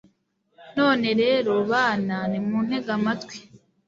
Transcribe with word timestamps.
none 0.77 1.07
rero, 1.21 1.51
bana, 1.71 2.15
nimuntege 2.31 2.89
amatwi 2.97 3.37